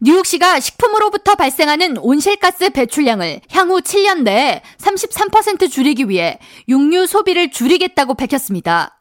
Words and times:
뉴욕시가 0.00 0.60
식품으로부터 0.60 1.34
발생하는 1.34 1.98
온실가스 1.98 2.70
배출량을 2.70 3.40
향후 3.50 3.80
7년 3.80 4.22
내에 4.22 4.62
33% 4.78 5.70
줄이기 5.70 6.08
위해 6.08 6.38
육류 6.68 7.06
소비를 7.06 7.50
줄이겠다고 7.50 8.14
밝혔습니다. 8.14 8.98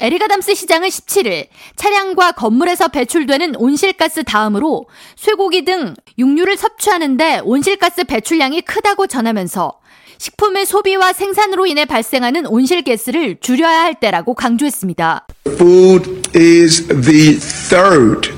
에릭 0.00 0.20
아담스 0.20 0.54
시장은 0.54 0.88
17일 0.88 1.48
차량과 1.74 2.32
건물에서 2.32 2.88
배출되는 2.88 3.56
온실가스 3.56 4.22
다음으로 4.22 4.86
쇠고기 5.16 5.64
등 5.64 5.94
육류를 6.16 6.56
섭취하는데 6.56 7.40
온실가스 7.44 8.04
배출량이 8.04 8.60
크다고 8.62 9.08
전하면서 9.08 9.80
식품의 10.18 10.66
소비와 10.66 11.12
생산으로 11.12 11.66
인해 11.66 11.84
발생하는 11.84 12.46
온실가스를 12.46 13.38
줄여야 13.40 13.82
할 13.82 13.94
때라고 13.94 14.34
강조했습니다. 14.34 15.26
Food 15.46 16.30
is 16.36 16.86
the 16.86 17.38
third 17.68 18.37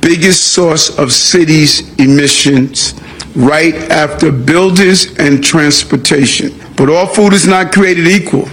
biggest 0.00 0.52
source 0.52 0.96
of 0.98 1.12
cities 1.12 1.94
emissions 1.98 2.94
right 3.34 3.74
after 3.90 4.32
buildings 4.32 5.16
and 5.18 5.42
transportation. 5.42 6.52
But 6.76 6.88
all 6.88 7.06
food 7.06 7.32
is 7.32 7.46
not 7.46 7.72
created 7.72 8.06
equal. 8.06 8.46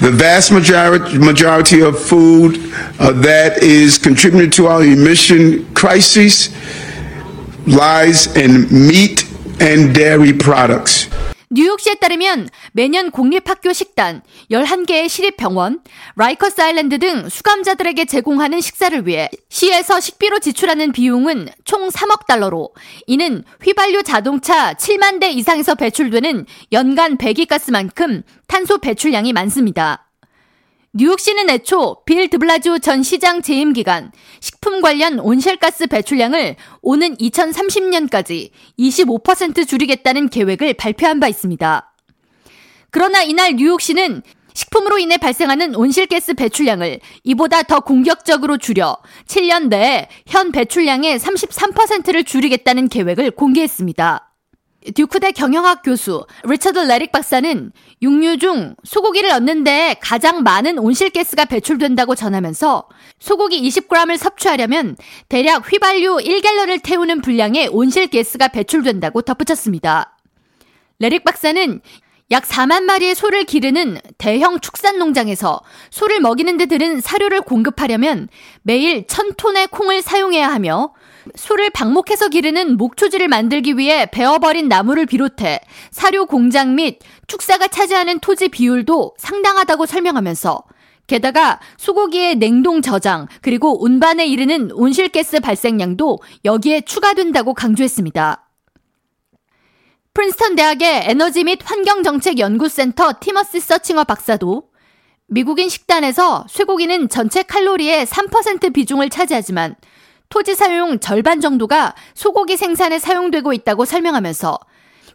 The 0.00 0.10
vast 0.10 0.50
majority, 0.50 1.18
majority 1.18 1.82
of 1.82 1.98
food 1.98 2.56
uh, 2.98 3.12
that 3.12 3.62
is 3.62 3.98
contributing 3.98 4.50
to 4.52 4.66
our 4.66 4.82
emission 4.82 5.72
crisis 5.74 6.48
lies 7.66 8.34
in 8.36 8.68
meat 8.70 9.28
and 9.60 9.94
dairy 9.94 10.32
products. 10.32 11.03
뉴욕시에 11.54 11.94
따르면 11.94 12.48
매년 12.72 13.12
공립학교 13.12 13.72
식단, 13.72 14.22
11개의 14.50 15.08
시립병원, 15.08 15.82
라이커스 16.16 16.60
아일랜드 16.60 16.98
등 16.98 17.28
수감자들에게 17.28 18.06
제공하는 18.06 18.60
식사를 18.60 19.06
위해 19.06 19.30
시에서 19.50 20.00
식비로 20.00 20.40
지출하는 20.40 20.90
비용은 20.90 21.48
총 21.64 21.88
3억 21.90 22.26
달러로 22.26 22.74
이는 23.06 23.44
휘발유 23.62 24.02
자동차 24.02 24.74
7만 24.74 25.20
대 25.20 25.30
이상에서 25.30 25.76
배출되는 25.76 26.44
연간 26.72 27.18
배기가스만큼 27.18 28.24
탄소 28.48 28.78
배출량이 28.78 29.32
많습니다. 29.32 30.03
뉴욕시는 30.96 31.50
애초 31.50 32.04
빌 32.04 32.30
드블라지오 32.30 32.78
전 32.78 33.02
시장 33.02 33.42
재임 33.42 33.72
기간 33.72 34.12
식품 34.38 34.80
관련 34.80 35.18
온실가스 35.18 35.88
배출량을 35.88 36.54
오는 36.82 37.16
2030년까지 37.16 38.50
25% 38.78 39.66
줄이겠다는 39.66 40.28
계획을 40.28 40.74
발표한 40.74 41.18
바 41.18 41.26
있습니다. 41.26 41.92
그러나 42.92 43.24
이날 43.24 43.54
뉴욕시는 43.54 44.22
식품으로 44.52 45.00
인해 45.00 45.16
발생하는 45.16 45.74
온실가스 45.74 46.34
배출량을 46.34 47.00
이보다 47.24 47.64
더 47.64 47.80
공격적으로 47.80 48.56
줄여 48.56 48.96
7년 49.26 49.66
내에 49.66 50.06
현 50.28 50.52
배출량의 50.52 51.18
33%를 51.18 52.22
줄이겠다는 52.22 52.88
계획을 52.88 53.32
공개했습니다. 53.32 54.33
듀크대 54.92 55.32
경영학 55.32 55.82
교수 55.82 56.26
리처드 56.44 56.78
레릭 56.80 57.10
박사는 57.10 57.72
육류 58.02 58.38
중 58.38 58.76
소고기를 58.84 59.30
얻는데 59.30 59.96
가장 60.00 60.42
많은 60.42 60.78
온실가스가 60.78 61.46
배출된다고 61.46 62.14
전하면서 62.14 62.88
소고기 63.18 63.62
20g을 63.62 64.18
섭취하려면 64.18 64.96
대략 65.28 65.72
휘발유 65.72 66.18
1갤런을 66.18 66.82
태우는 66.82 67.22
분량의 67.22 67.68
온실가스가 67.68 68.48
배출된다고 68.48 69.22
덧붙였습니다. 69.22 70.18
레릭 70.98 71.24
박사는 71.24 71.80
약 72.30 72.44
4만 72.44 72.82
마리의 72.84 73.14
소를 73.14 73.44
기르는 73.44 73.98
대형 74.18 74.60
축산 74.60 74.98
농장에서 74.98 75.62
소를 75.90 76.20
먹이는 76.20 76.56
데 76.56 76.66
들은 76.66 77.00
사료를 77.00 77.42
공급하려면 77.42 78.28
매일 78.62 79.06
1000톤의 79.06 79.70
콩을 79.70 80.02
사용해야 80.02 80.48
하며 80.48 80.94
소를 81.34 81.70
방목해서 81.70 82.28
기르는 82.28 82.76
목초지를 82.76 83.28
만들기 83.28 83.76
위해 83.78 84.06
베어버린 84.06 84.68
나무를 84.68 85.06
비롯해 85.06 85.60
사료 85.90 86.26
공장 86.26 86.74
및 86.74 86.98
축사가 87.26 87.68
차지하는 87.68 88.20
토지 88.20 88.48
비율도 88.48 89.14
상당하다고 89.18 89.86
설명하면서 89.86 90.62
게다가 91.06 91.60
소고기의 91.76 92.36
냉동 92.36 92.80
저장 92.80 93.26
그리고 93.42 93.82
운반에 93.82 94.26
이르는 94.26 94.70
온실가스 94.72 95.40
발생량도 95.40 96.18
여기에 96.44 96.82
추가된다고 96.82 97.54
강조했습니다. 97.54 98.40
프린스턴 100.14 100.54
대학의 100.54 101.02
에너지 101.06 101.44
및 101.44 101.58
환경정책연구센터 101.64 103.14
티머스 103.20 103.60
서칭어 103.60 104.04
박사도 104.04 104.68
미국인 105.26 105.68
식단에서 105.68 106.46
쇠고기는 106.48 107.08
전체 107.08 107.42
칼로리의 107.42 108.06
3% 108.06 108.72
비중을 108.72 109.10
차지하지만 109.10 109.74
토지 110.34 110.56
사용 110.56 110.98
절반 110.98 111.40
정도가 111.40 111.94
소고기 112.14 112.56
생산에 112.56 112.98
사용되고 112.98 113.52
있다고 113.52 113.84
설명하면서 113.84 114.58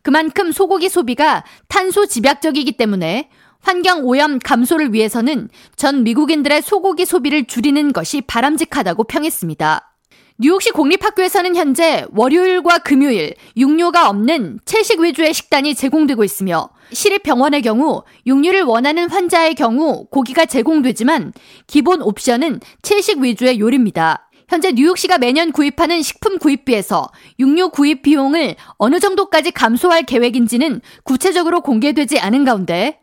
그만큼 0.02 0.54
소고기 0.54 0.88
소비가 0.88 1.44
탄소 1.68 2.06
집약적이기 2.06 2.78
때문에 2.78 3.30
환경 3.60 4.06
오염 4.06 4.40
감소를 4.40 4.94
위해서는 4.94 5.50
전 5.76 6.06
미국인들의 6.06 6.62
소고기 6.62 7.06
소비를 7.06 7.48
줄이는 7.48 7.92
것이 7.92 8.22
바람직하다고 8.22 9.04
평했습니다. 9.04 9.94
뉴욕시 10.38 10.72
공립학교에서는 10.72 11.54
현재 11.54 12.06
월요일과 12.16 12.78
금요일 12.78 13.34
육류가 13.58 14.10
없는 14.10 14.62
채식 14.64 15.02
위주의 15.02 15.34
식단이 15.34 15.76
제공되고 15.76 16.24
있으며 16.24 16.70
시립병원의 16.94 17.62
경우 17.62 18.04
육류를 18.26 18.64
원하는 18.64 19.10
환자의 19.10 19.56
경우 19.56 20.06
고기가 20.06 20.46
제공되지만 20.46 21.34
기본 21.68 22.02
옵션은 22.02 22.62
채식 22.82 23.20
위주의 23.20 23.60
요리입니다. 23.60 24.29
현재 24.50 24.72
뉴욕시가 24.72 25.20
매년 25.20 25.52
구입하는 25.52 26.02
식품 26.02 26.40
구입비에서 26.40 27.08
육류 27.38 27.70
구입 27.70 28.02
비용을 28.02 28.56
어느 28.80 29.00
정도까지 29.00 29.52
감소할 29.52 30.04
계획인지는 30.04 30.82
구체적으로 31.04 31.62
공개되지 31.62 32.20
않은 32.20 32.46
가운데 32.46 33.00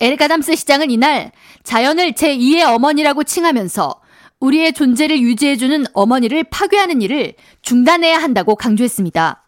엘가담스 0.00 0.56
시장은 0.56 0.90
이날 0.90 1.30
자연을 1.62 2.12
제2의 2.12 2.62
어머니라고 2.62 3.22
칭하면서 3.22 4.00
우리의 4.40 4.72
존재를 4.72 5.20
유지해주는 5.20 5.84
어머니를 5.92 6.42
파괴하는 6.44 7.00
일을 7.00 7.34
중단해야 7.62 8.18
한다고 8.18 8.56
강조했습니다. 8.56 9.44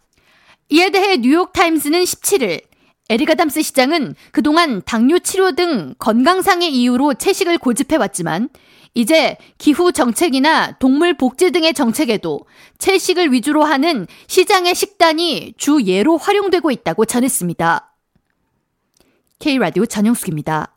이에 0.68 0.90
대해 0.90 1.16
뉴욕타임스는 1.16 2.00
17일 2.00 2.62
에리가담스 3.08 3.62
시장은 3.62 4.14
그동안 4.30 4.82
당뇨 4.84 5.18
치료 5.18 5.50
등 5.50 5.94
건강상의 5.98 6.72
이유로 6.72 7.14
채식을 7.14 7.58
고집해왔지만 7.58 8.50
이제 8.94 9.36
기후 9.58 9.92
정책이나 9.92 10.72
동물 10.78 11.16
복지 11.16 11.52
등의 11.52 11.74
정책에도 11.74 12.40
채식을 12.78 13.32
위주로 13.32 13.62
하는 13.62 14.06
시장의 14.26 14.74
식단이 14.74 15.54
주 15.56 15.82
예로 15.84 16.16
활용되고 16.16 16.70
있다고 16.70 17.04
전했습니다. 17.04 17.94
K라디오 19.38 19.86
전영숙입니다. 19.86 20.76